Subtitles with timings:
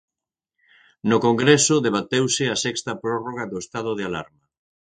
[1.09, 4.43] No Congreso debateuse a sexta prórroga do estado de alarma.